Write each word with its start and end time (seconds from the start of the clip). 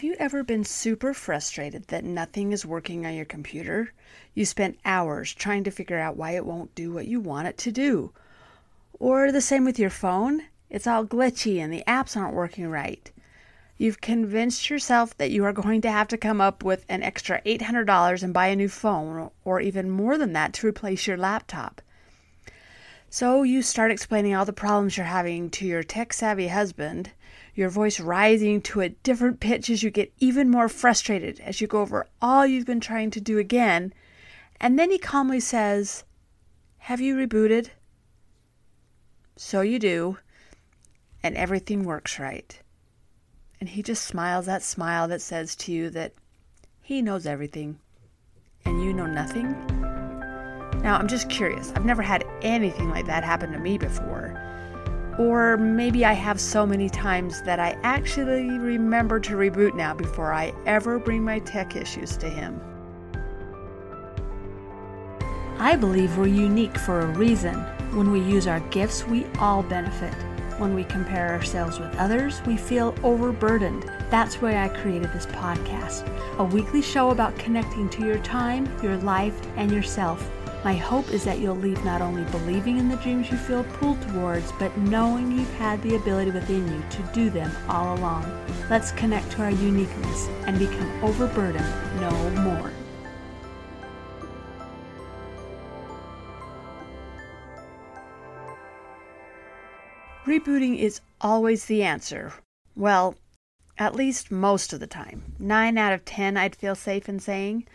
Have 0.00 0.08
you 0.08 0.16
ever 0.18 0.42
been 0.42 0.64
super 0.64 1.12
frustrated 1.12 1.88
that 1.88 2.04
nothing 2.04 2.52
is 2.52 2.64
working 2.64 3.04
on 3.04 3.12
your 3.12 3.26
computer? 3.26 3.92
You 4.32 4.46
spent 4.46 4.80
hours 4.82 5.34
trying 5.34 5.62
to 5.64 5.70
figure 5.70 5.98
out 5.98 6.16
why 6.16 6.30
it 6.30 6.46
won't 6.46 6.74
do 6.74 6.90
what 6.90 7.06
you 7.06 7.20
want 7.20 7.48
it 7.48 7.58
to 7.58 7.70
do. 7.70 8.10
Or 8.98 9.30
the 9.30 9.42
same 9.42 9.62
with 9.62 9.78
your 9.78 9.90
phone? 9.90 10.44
It's 10.70 10.86
all 10.86 11.04
glitchy 11.04 11.58
and 11.58 11.70
the 11.70 11.84
apps 11.86 12.16
aren't 12.16 12.32
working 12.32 12.66
right. 12.68 13.12
You've 13.76 14.00
convinced 14.00 14.70
yourself 14.70 15.14
that 15.18 15.32
you 15.32 15.44
are 15.44 15.52
going 15.52 15.82
to 15.82 15.92
have 15.92 16.08
to 16.08 16.16
come 16.16 16.40
up 16.40 16.64
with 16.64 16.86
an 16.88 17.02
extra 17.02 17.42
$800 17.42 18.22
and 18.22 18.32
buy 18.32 18.46
a 18.46 18.56
new 18.56 18.70
phone, 18.70 19.30
or 19.44 19.60
even 19.60 19.90
more 19.90 20.16
than 20.16 20.32
that 20.32 20.54
to 20.54 20.66
replace 20.66 21.06
your 21.06 21.18
laptop. 21.18 21.82
So 23.10 23.42
you 23.42 23.60
start 23.60 23.90
explaining 23.90 24.34
all 24.34 24.46
the 24.46 24.54
problems 24.54 24.96
you're 24.96 25.04
having 25.04 25.50
to 25.50 25.66
your 25.66 25.82
tech 25.82 26.14
savvy 26.14 26.48
husband, 26.48 27.10
your 27.54 27.68
voice 27.68 28.00
rising 28.00 28.60
to 28.62 28.80
a 28.80 28.88
different 28.88 29.40
pitch 29.40 29.70
as 29.70 29.82
you 29.82 29.90
get 29.90 30.12
even 30.18 30.50
more 30.50 30.68
frustrated 30.68 31.40
as 31.40 31.60
you 31.60 31.66
go 31.66 31.80
over 31.80 32.06
all 32.22 32.46
you've 32.46 32.66
been 32.66 32.80
trying 32.80 33.10
to 33.10 33.20
do 33.20 33.38
again. 33.38 33.92
And 34.60 34.78
then 34.78 34.90
he 34.90 34.98
calmly 34.98 35.40
says, 35.40 36.04
Have 36.78 37.00
you 37.00 37.16
rebooted? 37.16 37.70
So 39.36 39.62
you 39.62 39.78
do, 39.78 40.18
and 41.22 41.36
everything 41.36 41.84
works 41.84 42.18
right. 42.18 42.58
And 43.60 43.68
he 43.68 43.82
just 43.82 44.04
smiles 44.04 44.46
that 44.46 44.62
smile 44.62 45.08
that 45.08 45.22
says 45.22 45.54
to 45.56 45.72
you 45.72 45.90
that 45.90 46.14
he 46.80 47.02
knows 47.02 47.26
everything 47.26 47.78
and 48.64 48.82
you 48.82 48.92
know 48.92 49.06
nothing. 49.06 49.52
Now, 50.82 50.96
I'm 50.96 51.08
just 51.08 51.28
curious. 51.28 51.72
I've 51.76 51.84
never 51.84 52.02
had 52.02 52.24
anything 52.42 52.90
like 52.90 53.06
that 53.06 53.22
happen 53.22 53.52
to 53.52 53.58
me 53.58 53.76
before. 53.76 54.29
Or 55.20 55.58
maybe 55.58 56.06
I 56.06 56.14
have 56.14 56.40
so 56.40 56.64
many 56.64 56.88
times 56.88 57.42
that 57.42 57.60
I 57.60 57.76
actually 57.82 58.48
remember 58.58 59.20
to 59.20 59.34
reboot 59.34 59.74
now 59.74 59.92
before 59.92 60.32
I 60.32 60.54
ever 60.64 60.98
bring 60.98 61.22
my 61.22 61.40
tech 61.40 61.76
issues 61.76 62.16
to 62.16 62.30
him. 62.30 62.58
I 65.58 65.76
believe 65.76 66.16
we're 66.16 66.26
unique 66.26 66.78
for 66.78 67.00
a 67.00 67.06
reason. 67.18 67.54
When 67.94 68.12
we 68.12 68.20
use 68.20 68.46
our 68.46 68.60
gifts, 68.70 69.06
we 69.06 69.26
all 69.38 69.62
benefit. 69.62 70.14
When 70.58 70.74
we 70.74 70.84
compare 70.84 71.28
ourselves 71.28 71.78
with 71.78 71.94
others, 71.96 72.40
we 72.46 72.56
feel 72.56 72.94
overburdened. 73.02 73.92
That's 74.08 74.40
why 74.40 74.56
I 74.64 74.68
created 74.68 75.12
this 75.12 75.26
podcast 75.26 76.08
a 76.38 76.44
weekly 76.44 76.80
show 76.80 77.10
about 77.10 77.36
connecting 77.36 77.90
to 77.90 78.06
your 78.06 78.20
time, 78.20 78.66
your 78.82 78.96
life, 78.96 79.38
and 79.56 79.70
yourself. 79.70 80.30
My 80.62 80.74
hope 80.74 81.08
is 81.10 81.24
that 81.24 81.38
you'll 81.38 81.56
leave 81.56 81.82
not 81.86 82.02
only 82.02 82.22
believing 82.30 82.76
in 82.76 82.90
the 82.90 82.96
dreams 82.96 83.30
you 83.30 83.38
feel 83.38 83.64
pulled 83.64 84.00
towards, 84.02 84.52
but 84.52 84.76
knowing 84.76 85.32
you've 85.32 85.54
had 85.54 85.80
the 85.82 85.96
ability 85.96 86.32
within 86.32 86.70
you 86.70 86.82
to 86.90 87.02
do 87.14 87.30
them 87.30 87.50
all 87.66 87.96
along. 87.96 88.30
Let's 88.68 88.92
connect 88.92 89.32
to 89.32 89.42
our 89.42 89.50
uniqueness 89.50 90.28
and 90.46 90.58
become 90.58 91.02
overburdened 91.02 91.64
no 91.98 92.10
more. 92.42 92.70
Rebooting 100.26 100.78
is 100.78 101.00
always 101.22 101.64
the 101.64 101.82
answer. 101.82 102.34
Well, 102.76 103.14
at 103.78 103.96
least 103.96 104.30
most 104.30 104.74
of 104.74 104.80
the 104.80 104.86
time. 104.86 105.34
Nine 105.38 105.78
out 105.78 105.94
of 105.94 106.04
ten, 106.04 106.36
I'd 106.36 106.54
feel 106.54 106.74
safe 106.74 107.08
in 107.08 107.18
saying. 107.18 107.66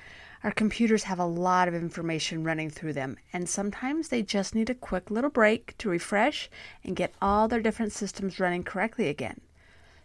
Our 0.46 0.52
computers 0.52 1.06
have 1.06 1.18
a 1.18 1.26
lot 1.26 1.68
of 1.68 1.74
information 1.74 2.44
running 2.44 2.70
through 2.70 2.94
them, 2.94 3.18
and 3.34 3.50
sometimes 3.50 4.10
they 4.10 4.22
just 4.22 4.54
need 4.54 4.70
a 4.70 4.76
quick 4.76 5.10
little 5.10 5.32
break 5.32 5.76
to 5.80 5.90
refresh 5.90 6.52
and 6.84 6.96
get 6.96 7.16
all 7.20 7.48
their 7.48 7.64
different 7.64 7.94
systems 7.94 8.40
running 8.40 8.64
correctly 8.64 9.10
again. 9.10 9.42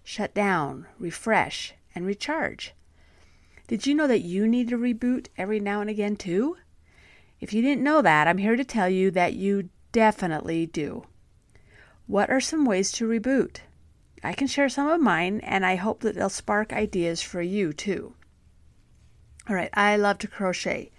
Shut 0.03 0.33
down, 0.33 0.87
refresh, 0.99 1.75
and 1.95 2.07
recharge. 2.07 2.73
Did 3.69 3.87
you 3.87 3.95
know 3.95 4.07
that 4.07 4.21
you 4.21 4.49
need 4.49 4.73
a 4.73 4.77
reboot 4.77 5.27
every 5.37 5.61
now 5.61 5.83
and 5.83 5.91
again, 5.91 6.17
too? 6.17 6.57
If 7.39 7.53
you 7.53 7.61
didn't 7.61 7.85
know 7.85 8.01
that, 8.01 8.27
I'm 8.27 8.39
here 8.39 8.57
to 8.57 8.65
tell 8.65 8.89
you 8.89 9.11
that 9.11 9.35
you 9.35 9.69
definitely 9.93 10.65
do. 10.65 11.05
What 12.06 12.31
are 12.31 12.41
some 12.41 12.65
ways 12.65 12.93
to 12.93 13.06
reboot? 13.06 13.59
I 14.25 14.33
can 14.33 14.47
share 14.47 14.71
some 14.71 14.89
of 14.89 15.03
mine, 15.03 15.41
and 15.41 15.67
I 15.67 15.75
hope 15.75 16.00
that 16.00 16.15
they'll 16.15 16.31
spark 16.31 16.73
ideas 16.73 17.21
for 17.21 17.43
you, 17.43 17.75
too. 17.75 18.15
All 19.49 19.56
right, 19.56 19.71
I 19.75 19.97
love 19.97 20.19
to 20.19 20.28
crochet. 20.28 20.91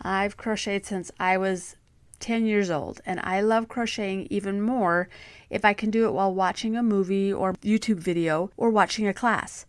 I've 0.00 0.36
crocheted 0.36 0.86
since 0.86 1.10
I 1.18 1.36
was 1.36 1.76
10 2.20 2.46
years 2.46 2.70
old, 2.70 3.00
and 3.04 3.20
I 3.22 3.40
love 3.40 3.68
crocheting 3.68 4.26
even 4.30 4.60
more 4.60 5.08
if 5.50 5.64
I 5.64 5.72
can 5.72 5.90
do 5.90 6.06
it 6.06 6.12
while 6.12 6.34
watching 6.34 6.76
a 6.76 6.82
movie 6.82 7.32
or 7.32 7.54
YouTube 7.54 7.98
video 7.98 8.50
or 8.56 8.70
watching 8.70 9.06
a 9.06 9.14
class. 9.14 9.66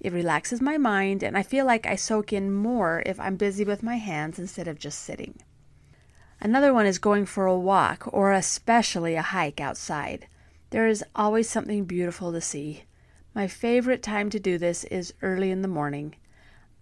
It 0.00 0.12
relaxes 0.12 0.60
my 0.60 0.78
mind, 0.78 1.22
and 1.22 1.36
I 1.36 1.42
feel 1.42 1.64
like 1.64 1.86
I 1.86 1.96
soak 1.96 2.32
in 2.32 2.52
more 2.52 3.02
if 3.06 3.20
I'm 3.20 3.36
busy 3.36 3.64
with 3.64 3.82
my 3.82 3.96
hands 3.96 4.38
instead 4.38 4.68
of 4.68 4.78
just 4.78 5.00
sitting. 5.00 5.40
Another 6.40 6.74
one 6.74 6.86
is 6.86 6.98
going 6.98 7.26
for 7.26 7.46
a 7.46 7.56
walk 7.56 8.08
or 8.12 8.32
especially 8.32 9.14
a 9.14 9.22
hike 9.22 9.60
outside. 9.60 10.26
There 10.70 10.88
is 10.88 11.04
always 11.14 11.48
something 11.48 11.84
beautiful 11.84 12.32
to 12.32 12.40
see. 12.40 12.84
My 13.34 13.46
favorite 13.46 14.02
time 14.02 14.28
to 14.30 14.40
do 14.40 14.58
this 14.58 14.82
is 14.84 15.14
early 15.22 15.50
in 15.50 15.62
the 15.62 15.68
morning. 15.68 16.16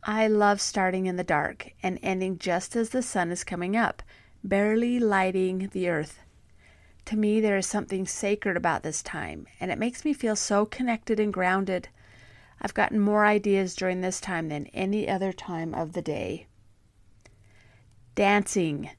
I 0.02 0.28
love 0.28 0.62
starting 0.62 1.04
in 1.04 1.16
the 1.16 1.24
dark 1.24 1.72
and 1.82 1.98
ending 2.02 2.38
just 2.38 2.74
as 2.74 2.88
the 2.88 3.02
sun 3.02 3.30
is 3.30 3.44
coming 3.44 3.76
up, 3.76 4.02
barely 4.42 4.98
lighting 4.98 5.68
the 5.72 5.90
earth. 5.90 6.20
To 7.06 7.16
me, 7.16 7.40
there 7.40 7.58
is 7.58 7.66
something 7.66 8.06
sacred 8.06 8.56
about 8.56 8.82
this 8.82 9.02
time, 9.02 9.46
and 9.58 9.70
it 9.70 9.78
makes 9.78 10.04
me 10.04 10.14
feel 10.14 10.36
so 10.36 10.64
connected 10.64 11.20
and 11.20 11.32
grounded. 11.32 11.88
I've 12.62 12.72
gotten 12.72 12.98
more 12.98 13.26
ideas 13.26 13.74
during 13.74 14.00
this 14.00 14.20
time 14.20 14.48
than 14.48 14.66
any 14.68 15.06
other 15.06 15.32
time 15.34 15.74
of 15.74 15.92
the 15.92 16.02
day. 16.02 16.46
Dancing. 18.14 18.90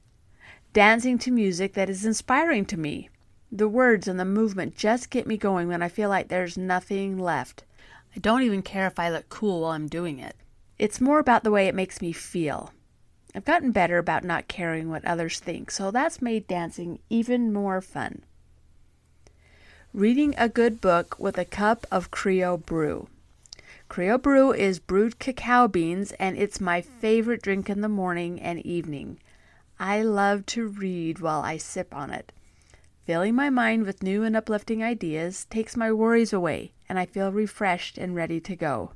Dancing 0.72 1.18
to 1.18 1.30
music 1.32 1.74
that 1.74 1.90
is 1.90 2.06
inspiring 2.06 2.64
to 2.66 2.76
me. 2.76 3.08
The 3.50 3.68
words 3.68 4.06
and 4.06 4.20
the 4.20 4.24
movement 4.24 4.76
just 4.76 5.10
get 5.10 5.26
me 5.26 5.36
going 5.36 5.66
when 5.66 5.82
I 5.82 5.88
feel 5.88 6.08
like 6.08 6.28
there's 6.28 6.56
nothing 6.56 7.18
left. 7.18 7.64
I 8.14 8.20
don't 8.20 8.42
even 8.42 8.62
care 8.62 8.86
if 8.86 8.98
I 9.00 9.10
look 9.10 9.28
cool 9.28 9.62
while 9.62 9.72
I'm 9.72 9.88
doing 9.88 10.20
it. 10.20 10.36
It's 10.82 11.00
more 11.00 11.20
about 11.20 11.44
the 11.44 11.52
way 11.52 11.68
it 11.68 11.76
makes 11.76 12.02
me 12.02 12.10
feel. 12.10 12.72
I've 13.36 13.44
gotten 13.44 13.70
better 13.70 13.98
about 13.98 14.24
not 14.24 14.48
caring 14.48 14.90
what 14.90 15.04
others 15.04 15.38
think, 15.38 15.70
so 15.70 15.92
that's 15.92 16.20
made 16.20 16.48
dancing 16.48 16.98
even 17.08 17.52
more 17.52 17.80
fun. 17.80 18.24
Reading 19.94 20.34
a 20.36 20.48
good 20.48 20.80
book 20.80 21.14
with 21.20 21.38
a 21.38 21.44
cup 21.44 21.86
of 21.92 22.10
Crio 22.10 22.56
Bru. 22.56 23.06
Crio 23.88 24.20
Bru 24.20 24.52
is 24.52 24.80
brewed 24.80 25.20
cacao 25.20 25.68
beans, 25.68 26.10
and 26.18 26.36
it's 26.36 26.60
my 26.60 26.80
favorite 26.80 27.42
drink 27.42 27.70
in 27.70 27.80
the 27.80 27.88
morning 27.88 28.40
and 28.40 28.58
evening. 28.66 29.20
I 29.78 30.02
love 30.02 30.46
to 30.46 30.66
read 30.66 31.20
while 31.20 31.42
I 31.42 31.58
sip 31.58 31.94
on 31.94 32.10
it. 32.10 32.32
Filling 33.06 33.36
my 33.36 33.50
mind 33.50 33.84
with 33.84 34.02
new 34.02 34.24
and 34.24 34.34
uplifting 34.34 34.82
ideas 34.82 35.44
takes 35.44 35.76
my 35.76 35.92
worries 35.92 36.32
away, 36.32 36.72
and 36.88 36.98
I 36.98 37.06
feel 37.06 37.30
refreshed 37.30 37.98
and 37.98 38.16
ready 38.16 38.40
to 38.40 38.56
go. 38.56 38.94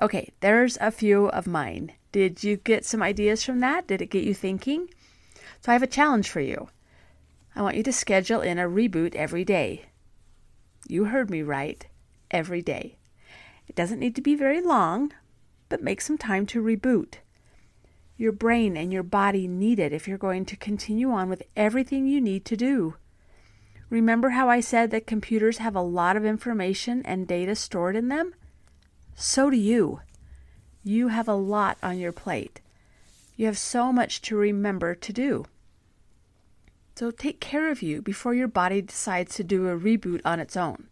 Okay, 0.00 0.32
there's 0.40 0.78
a 0.80 0.90
few 0.90 1.26
of 1.28 1.46
mine. 1.46 1.92
Did 2.10 2.42
you 2.42 2.56
get 2.56 2.86
some 2.86 3.02
ideas 3.02 3.44
from 3.44 3.60
that? 3.60 3.86
Did 3.86 4.00
it 4.00 4.10
get 4.10 4.24
you 4.24 4.34
thinking? 4.34 4.88
So 5.60 5.70
I 5.70 5.74
have 5.74 5.82
a 5.82 5.86
challenge 5.86 6.30
for 6.30 6.40
you. 6.40 6.70
I 7.54 7.60
want 7.60 7.76
you 7.76 7.82
to 7.82 7.92
schedule 7.92 8.40
in 8.40 8.58
a 8.58 8.68
reboot 8.68 9.14
every 9.14 9.44
day. 9.44 9.86
You 10.88 11.04
heard 11.04 11.28
me 11.28 11.42
right. 11.42 11.86
Every 12.30 12.62
day. 12.62 12.96
It 13.68 13.76
doesn't 13.76 13.98
need 13.98 14.16
to 14.16 14.22
be 14.22 14.34
very 14.34 14.62
long, 14.62 15.12
but 15.68 15.82
make 15.82 16.00
some 16.00 16.16
time 16.16 16.46
to 16.46 16.62
reboot. 16.62 17.16
Your 18.16 18.32
brain 18.32 18.76
and 18.76 18.92
your 18.92 19.02
body 19.02 19.46
need 19.46 19.78
it 19.78 19.92
if 19.92 20.08
you're 20.08 20.18
going 20.18 20.46
to 20.46 20.56
continue 20.56 21.10
on 21.10 21.28
with 21.28 21.42
everything 21.56 22.06
you 22.06 22.20
need 22.20 22.44
to 22.46 22.56
do. 22.56 22.94
Remember 23.90 24.30
how 24.30 24.48
I 24.48 24.60
said 24.60 24.90
that 24.92 25.06
computers 25.06 25.58
have 25.58 25.76
a 25.76 25.82
lot 25.82 26.16
of 26.16 26.24
information 26.24 27.02
and 27.04 27.28
data 27.28 27.54
stored 27.54 27.96
in 27.96 28.08
them? 28.08 28.34
So 29.14 29.50
do 29.50 29.56
you. 29.56 30.00
You 30.82 31.08
have 31.08 31.28
a 31.28 31.34
lot 31.34 31.78
on 31.82 31.98
your 31.98 32.12
plate. 32.12 32.60
You 33.36 33.46
have 33.46 33.58
so 33.58 33.92
much 33.92 34.22
to 34.22 34.36
remember 34.36 34.94
to 34.94 35.12
do. 35.12 35.44
So 36.94 37.10
take 37.10 37.40
care 37.40 37.70
of 37.70 37.82
you 37.82 38.02
before 38.02 38.34
your 38.34 38.48
body 38.48 38.82
decides 38.82 39.34
to 39.36 39.44
do 39.44 39.68
a 39.68 39.78
reboot 39.78 40.20
on 40.24 40.40
its 40.40 40.56
own. 40.56 40.88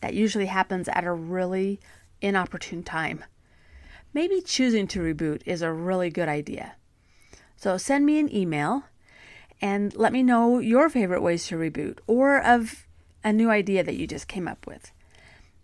That 0.00 0.14
usually 0.14 0.46
happens 0.46 0.88
at 0.88 1.04
a 1.04 1.12
really 1.12 1.80
inopportune 2.20 2.82
time. 2.82 3.24
Maybe 4.12 4.40
choosing 4.40 4.86
to 4.88 5.00
reboot 5.00 5.42
is 5.44 5.62
a 5.62 5.72
really 5.72 6.10
good 6.10 6.28
idea. 6.28 6.76
So 7.56 7.76
send 7.76 8.06
me 8.06 8.18
an 8.20 8.32
email 8.32 8.84
and 9.60 9.96
let 9.96 10.12
me 10.12 10.22
know 10.22 10.58
your 10.58 10.88
favorite 10.88 11.22
ways 11.22 11.46
to 11.48 11.56
reboot 11.56 11.98
or 12.06 12.40
of 12.40 12.86
a 13.24 13.32
new 13.32 13.50
idea 13.50 13.82
that 13.82 13.96
you 13.96 14.06
just 14.06 14.28
came 14.28 14.46
up 14.46 14.66
with. 14.66 14.92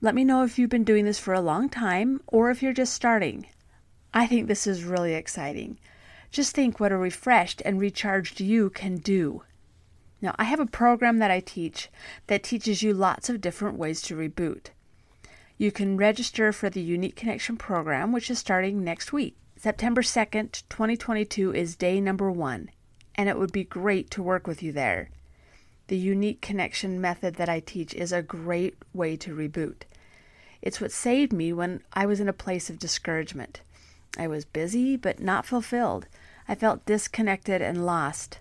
Let 0.03 0.15
me 0.15 0.25
know 0.25 0.45
if 0.45 0.59
you've 0.59 0.71
been 0.71 0.85
doing 0.85 1.05
this 1.05 1.19
for 1.19 1.35
a 1.35 1.43
long 1.43 1.69
time 1.69 2.23
or 2.27 2.51
if 2.51 2.63
you're 2.63 2.73
just 2.73 2.95
starting. 2.95 3.47
I 4.15 4.27
think 4.27 4.49
this 4.49 4.67
is 4.67 4.83
really 4.83 5.13
exciting. 5.13 5.79
Just 6.31 6.55
think 6.55 6.81
what 6.81 6.91
a 6.91 6.97
refreshed 6.97 7.61
and 7.67 7.79
recharged 7.79 8.41
you 8.41 8.71
can 8.71 8.97
do. 8.97 9.43
Now, 10.23 10.35
I 10.39 10.45
have 10.45 10.59
a 10.59 10.65
program 10.65 11.19
that 11.19 11.31
I 11.31 11.41
teach 11.41 11.91
that 12.29 12.43
teaches 12.43 12.83
you 12.83 12.95
lots 12.95 13.29
of 13.29 13.43
different 13.43 13.77
ways 13.77 14.01
to 14.03 14.17
reboot. 14.17 14.69
You 15.59 15.71
can 15.71 15.99
register 15.99 16.51
for 16.51 16.71
the 16.71 16.81
Unique 16.81 17.17
Connection 17.17 17.59
program, 17.59 18.11
which 18.11 18.31
is 18.31 18.39
starting 18.39 18.83
next 18.83 19.13
week. 19.13 19.37
September 19.59 20.01
2nd, 20.01 20.63
2022 20.71 21.53
is 21.53 21.77
day 21.77 22.01
number 22.01 22.31
one, 22.31 22.71
and 23.17 23.29
it 23.29 23.39
would 23.39 23.53
be 23.53 23.65
great 23.65 24.11
to 24.13 24.23
work 24.23 24.47
with 24.47 24.63
you 24.63 24.73
there. 24.73 25.11
The 25.89 25.99
unique 25.99 26.41
connection 26.41 27.03
method 27.03 27.35
that 27.35 27.51
I 27.51 27.61
teach 27.61 27.93
is 27.93 28.13
a 28.13 28.23
great 28.23 28.77
way 28.95 29.19
to 29.19 29.37
reboot. 29.37 29.83
It's 30.63 30.81
what 30.81 30.93
saved 30.93 31.33
me 31.33 31.53
when 31.53 31.83
I 31.93 32.07
was 32.07 32.21
in 32.21 32.29
a 32.29 32.35
place 32.35 32.69
of 32.69 32.79
discouragement. 32.79 33.63
I 34.19 34.27
was 34.27 34.45
busy 34.45 34.97
but 34.97 35.21
not 35.21 35.47
fulfilled. 35.47 36.07
I 36.49 36.55
felt 36.55 36.85
disconnected 36.85 37.63
and 37.63 37.87
lost. 37.87 38.39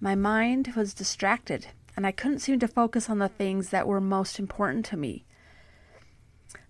My 0.00 0.14
mind 0.14 0.72
was 0.74 0.94
distracted, 0.94 1.68
and 1.96 2.06
I 2.06 2.12
couldn't 2.12 2.40
seem 2.40 2.58
to 2.60 2.68
focus 2.68 3.08
on 3.08 3.18
the 3.18 3.28
things 3.28 3.68
that 3.68 3.86
were 3.86 4.00
most 4.00 4.38
important 4.38 4.84
to 4.86 4.96
me. 4.96 5.24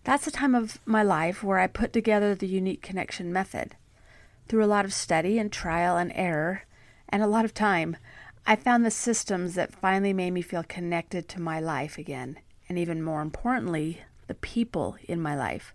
That's 0.05 0.25
the 0.25 0.31
time 0.31 0.55
of 0.55 0.81
my 0.85 1.03
life 1.03 1.43
where 1.43 1.59
I 1.59 1.69
put 1.69 1.93
together 1.93 2.35
the 2.35 2.49
unique 2.49 2.83
connection 2.83 3.33
method. 3.33 3.77
Through 4.49 4.65
a 4.65 4.67
lot 4.67 4.85
of 4.85 4.93
study 4.93 5.39
and 5.39 5.51
trial 5.51 5.97
and 5.97 6.13
error, 6.15 6.65
and 7.09 7.23
a 7.23 7.29
lot 7.29 7.45
of 7.45 7.55
time, 7.55 7.97
I 8.45 8.57
found 8.57 8.85
the 8.85 8.91
systems 8.91 9.55
that 9.55 9.73
finally 9.73 10.13
made 10.13 10.33
me 10.33 10.43
feel 10.43 10.65
connected 10.65 11.29
to 11.29 11.41
my 11.41 11.61
life 11.61 11.97
again, 11.97 12.39
and 12.69 12.77
even 12.77 13.03
more 13.03 13.23
importantly, 13.23 14.03
the 14.27 14.35
people 14.35 14.97
in 15.09 15.21
my 15.21 15.37
life. 15.37 15.75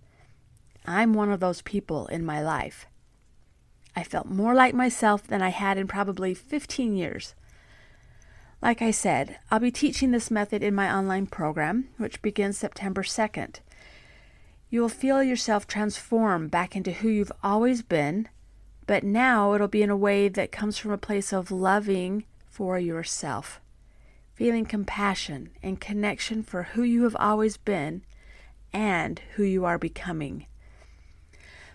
I'm 0.86 1.14
one 1.14 1.32
of 1.32 1.40
those 1.40 1.62
people 1.62 2.08
in 2.08 2.26
my 2.26 2.42
life. 2.42 2.88
I 3.96 4.04
felt 4.04 4.28
more 4.28 4.54
like 4.54 4.74
myself 4.74 5.26
than 5.28 5.42
I 5.42 5.50
had 5.50 5.78
in 5.78 5.88
probably 5.88 6.34
15 6.34 6.96
years. 6.96 7.34
Like 8.62 8.82
I 8.82 8.92
said, 8.92 9.40
I'll 9.52 9.60
be 9.60 9.72
teaching 9.72 10.12
this 10.12 10.32
method 10.32 10.64
in 10.64 10.74
my 10.74 10.92
online 10.94 11.28
program, 11.28 11.90
which 11.98 12.22
begins 12.22 12.58
September 12.58 13.04
2nd. 13.04 13.60
You 14.70 14.82
will 14.82 14.90
feel 14.90 15.24
yourself 15.24 15.68
transform 15.68 16.48
back 16.48 16.76
into 16.76 16.92
who 16.92 17.10
you've 17.10 17.32
always 17.44 17.82
been 17.82 18.30
but 18.88 19.04
now 19.04 19.54
it'll 19.54 19.68
be 19.68 19.84
in 19.84 19.90
a 19.90 19.98
way 19.98 20.30
that 20.30 20.52
comes 20.52 20.78
from 20.78 20.92
a 20.92 20.98
place 20.98 21.34
of 21.34 21.52
loving 21.52 22.24
for 22.50 22.80
yourself, 22.80 23.60
feeling 24.34 24.66
compassion 24.66 25.50
and 25.62 25.82
connection 25.82 26.42
for 26.42 26.64
who 26.64 26.84
you 26.84 27.04
have 27.04 27.18
always 27.20 27.58
been 27.58 28.04
and 28.78 29.20
who 29.34 29.44
you 29.44 29.66
are 29.66 29.80
becoming. 29.80 30.46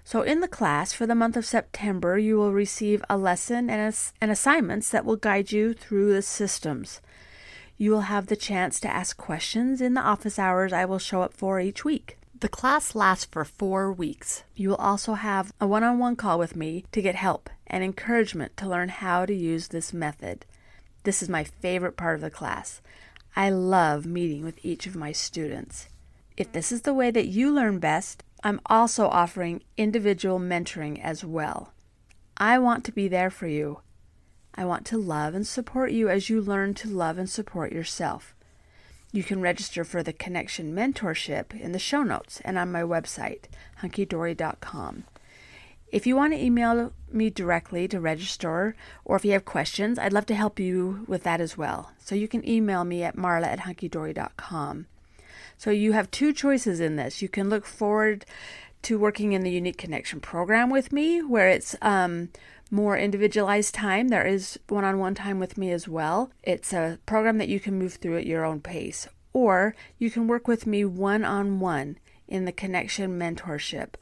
So, 0.04 0.22
in 0.22 0.38
the 0.38 0.46
class 0.46 0.92
for 0.92 1.04
the 1.04 1.16
month 1.16 1.36
of 1.36 1.44
September, 1.44 2.16
you 2.16 2.36
will 2.36 2.52
receive 2.52 3.04
a 3.10 3.16
lesson 3.16 3.68
and, 3.68 3.92
a, 3.92 3.96
and 4.20 4.30
assignments 4.30 4.88
that 4.90 5.04
will 5.04 5.16
guide 5.16 5.50
you 5.50 5.74
through 5.74 6.12
the 6.12 6.22
systems. 6.22 7.00
You 7.76 7.90
will 7.90 8.02
have 8.02 8.26
the 8.26 8.36
chance 8.36 8.78
to 8.80 8.88
ask 8.92 9.16
questions 9.16 9.80
in 9.80 9.94
the 9.94 10.00
office 10.00 10.38
hours 10.38 10.72
I 10.72 10.84
will 10.84 11.00
show 11.00 11.22
up 11.22 11.34
for 11.34 11.58
each 11.58 11.84
week. 11.84 12.18
The 12.38 12.48
class 12.48 12.94
lasts 12.94 13.24
for 13.24 13.44
four 13.44 13.92
weeks. 13.92 14.44
You 14.54 14.68
will 14.68 14.76
also 14.76 15.14
have 15.14 15.52
a 15.60 15.66
one 15.66 15.82
on 15.82 15.98
one 15.98 16.14
call 16.14 16.38
with 16.38 16.54
me 16.54 16.84
to 16.92 17.02
get 17.02 17.16
help 17.16 17.50
and 17.66 17.82
encouragement 17.82 18.56
to 18.58 18.68
learn 18.68 18.90
how 18.90 19.26
to 19.26 19.34
use 19.34 19.68
this 19.68 19.92
method. 19.92 20.44
This 21.02 21.20
is 21.20 21.28
my 21.28 21.42
favorite 21.42 21.96
part 21.96 22.14
of 22.14 22.20
the 22.20 22.30
class. 22.30 22.80
I 23.34 23.50
love 23.50 24.06
meeting 24.06 24.44
with 24.44 24.64
each 24.64 24.86
of 24.86 24.94
my 24.94 25.10
students. 25.10 25.88
If 26.36 26.52
this 26.52 26.72
is 26.72 26.82
the 26.82 26.94
way 26.94 27.10
that 27.10 27.28
you 27.28 27.52
learn 27.52 27.78
best, 27.78 28.24
I'm 28.42 28.60
also 28.66 29.08
offering 29.08 29.62
individual 29.76 30.38
mentoring 30.40 31.00
as 31.02 31.24
well. 31.24 31.72
I 32.36 32.58
want 32.58 32.84
to 32.84 32.92
be 32.92 33.06
there 33.08 33.30
for 33.30 33.46
you. 33.46 33.80
I 34.54 34.64
want 34.64 34.84
to 34.86 34.98
love 34.98 35.34
and 35.34 35.46
support 35.46 35.92
you 35.92 36.08
as 36.08 36.28
you 36.28 36.40
learn 36.40 36.74
to 36.74 36.88
love 36.88 37.18
and 37.18 37.28
support 37.28 37.72
yourself. 37.72 38.34
You 39.12 39.22
can 39.22 39.40
register 39.42 39.84
for 39.84 40.02
the 40.02 40.12
Connection 40.12 40.74
Mentorship 40.74 41.58
in 41.58 41.72
the 41.72 41.78
show 41.78 42.02
notes 42.02 42.40
and 42.44 42.56
on 42.56 42.72
my 42.72 42.82
website, 42.82 43.44
hunkydory.com. 43.82 45.04
If 45.92 46.06
you 46.06 46.16
want 46.16 46.32
to 46.32 46.42
email 46.42 46.92
me 47.10 47.28
directly 47.28 47.86
to 47.88 48.00
register, 48.00 48.74
or 49.04 49.16
if 49.16 49.26
you 49.26 49.32
have 49.32 49.44
questions, 49.44 49.98
I'd 49.98 50.14
love 50.14 50.24
to 50.26 50.34
help 50.34 50.58
you 50.58 51.04
with 51.06 51.22
that 51.24 51.42
as 51.42 51.58
well. 51.58 51.92
So 51.98 52.14
you 52.14 52.26
can 52.26 52.48
email 52.48 52.84
me 52.84 53.02
at 53.02 53.16
marla 53.16 53.48
at 53.48 53.60
hunkydory.com. 53.60 54.86
So 55.56 55.70
you 55.70 55.92
have 55.92 56.10
two 56.10 56.32
choices 56.32 56.80
in 56.80 56.96
this. 56.96 57.22
You 57.22 57.28
can 57.28 57.48
look 57.48 57.66
forward 57.66 58.24
to 58.82 58.98
working 58.98 59.32
in 59.32 59.42
the 59.42 59.50
Unique 59.50 59.78
Connection 59.78 60.20
program 60.20 60.70
with 60.70 60.92
me, 60.92 61.22
where 61.22 61.48
it's 61.48 61.76
um, 61.82 62.30
more 62.70 62.96
individualized 62.96 63.74
time. 63.74 64.08
There 64.08 64.26
is 64.26 64.58
one 64.68 64.84
on 64.84 64.98
one 64.98 65.14
time 65.14 65.38
with 65.38 65.56
me 65.56 65.70
as 65.70 65.86
well. 65.86 66.30
It's 66.42 66.72
a 66.72 66.98
program 67.06 67.38
that 67.38 67.48
you 67.48 67.60
can 67.60 67.78
move 67.78 67.94
through 67.94 68.18
at 68.18 68.26
your 68.26 68.44
own 68.44 68.60
pace. 68.60 69.06
Or 69.32 69.74
you 69.98 70.10
can 70.10 70.26
work 70.26 70.48
with 70.48 70.66
me 70.66 70.84
one 70.84 71.24
on 71.24 71.60
one 71.60 71.98
in 72.26 72.44
the 72.44 72.52
Connection 72.52 73.18
Mentorship. 73.18 73.94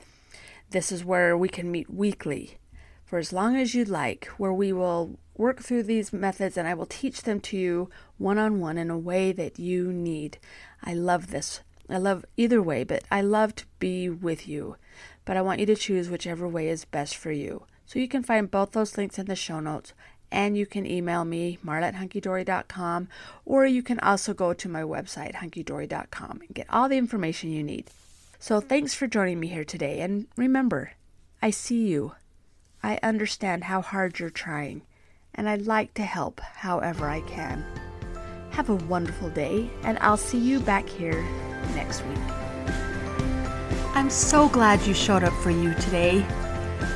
This 0.70 0.93
is 0.93 1.05
where 1.05 1.37
we 1.37 1.49
can 1.49 1.70
meet 1.70 1.91
weekly 1.91 2.60
for 3.11 3.19
as 3.19 3.33
long 3.33 3.57
as 3.57 3.75
you'd 3.75 3.89
like, 3.89 4.27
where 4.37 4.53
we 4.53 4.73
will 4.73 5.19
work 5.37 5.61
through 5.61 5.83
these 5.83 6.12
methods 6.12 6.57
and 6.57 6.69
I 6.69 6.75
will 6.75 6.87
teach 6.87 7.23
them 7.23 7.41
to 7.41 7.57
you 7.57 7.91
one 8.19 8.39
on 8.39 8.61
one 8.61 8.79
in 8.79 8.89
a 8.89 8.97
way 8.97 9.33
that 9.33 9.59
you 9.59 9.93
need. 9.93 10.39
I 10.81 10.95
love 10.95 11.33
this. 11.33 11.61
I 11.89 11.97
love 11.97 12.25
either 12.37 12.62
way, 12.62 12.85
but 12.85 13.03
I 13.11 13.21
love 13.23 13.57
to 13.57 13.65
be 13.81 14.09
with 14.09 14.47
you. 14.47 14.77
But 15.25 15.37
I 15.37 15.43
want 15.43 15.59
you 15.59 15.67
to 15.67 15.75
choose 15.75 16.09
whichever 16.09 16.47
way 16.47 16.69
is 16.69 16.85
best 16.85 17.17
for 17.17 17.33
you. 17.33 17.65
So 17.85 17.99
you 17.99 18.07
can 18.07 18.23
find 18.23 18.49
both 18.49 18.71
those 18.71 18.97
links 18.97 19.19
in 19.19 19.27
the 19.27 19.35
show 19.35 19.59
notes. 19.59 19.93
And 20.31 20.56
you 20.56 20.65
can 20.65 20.87
email 20.87 21.25
me, 21.25 21.59
marla 21.67 21.89
at 21.89 21.97
hunkydory.com, 21.97 23.09
or 23.45 23.67
you 23.67 23.83
can 23.83 23.99
also 23.99 24.35
go 24.35 24.55
to 24.55 24.69
my 24.69 24.83
website, 24.83 25.35
hunkydory.com, 25.35 26.43
and 26.47 26.55
get 26.55 26.69
all 26.71 26.89
the 26.89 26.97
information 26.97 27.51
you 27.51 27.65
need. 27.65 27.91
So 28.39 28.61
thanks 28.61 28.95
for 28.95 29.09
joining 29.09 29.41
me 29.41 29.49
here 29.49 29.65
today. 29.65 29.99
And 29.99 30.29
remember, 30.37 30.93
I 31.43 31.51
see 31.51 31.89
you. 31.89 32.13
I 32.82 32.99
understand 33.03 33.65
how 33.65 33.82
hard 33.82 34.19
you're 34.19 34.31
trying, 34.31 34.82
and 35.35 35.49
I'd 35.49 35.67
like 35.67 35.93
to 35.94 36.03
help 36.03 36.41
however 36.41 37.09
I 37.09 37.21
can. 37.23 37.65
Have 38.50 38.71
a 38.71 38.75
wonderful 38.75 39.29
day, 39.29 39.71
and 39.82 39.99
I'll 40.00 40.17
see 40.17 40.38
you 40.38 40.61
back 40.61 40.88
here 40.88 41.23
next 41.75 42.05
week. 42.06 42.19
I'm 43.94 44.09
so 44.09 44.49
glad 44.49 44.87
you 44.87 44.94
showed 44.94 45.25
up 45.25 45.35
for 45.43 45.50
you 45.50 45.75
today. 45.75 46.25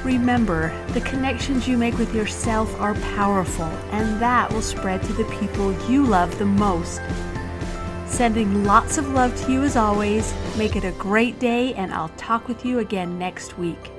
Remember, 0.05 0.73
the 0.93 1.03
connections 1.03 1.69
you 1.69 1.77
make 1.77 1.99
with 1.99 2.15
yourself 2.15 2.75
are 2.81 2.95
powerful, 2.95 3.67
and 3.93 4.21
that 4.23 4.51
will 4.53 4.63
spread 4.63 5.03
to 5.03 5.13
the 5.13 5.25
people 5.39 5.73
you 5.91 6.05
love 6.07 6.39
the 6.39 6.47
most. 6.47 7.03
Sending 8.07 8.65
lots 8.65 8.97
of 8.97 9.11
love 9.11 9.37
to 9.45 9.53
you 9.53 9.63
as 9.65 9.77
always. 9.77 10.33
Make 10.57 10.77
it 10.77 10.85
a 10.85 10.93
great 10.93 11.39
day, 11.39 11.75
and 11.75 11.93
I'll 11.93 12.13
talk 12.17 12.49
with 12.49 12.65
you 12.65 12.79
again 12.79 13.19
next 13.19 13.59
week. 13.59 13.91